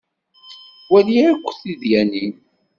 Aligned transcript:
Wali 0.91 1.17
akk 1.31 1.47
tidyanin. 1.61 2.33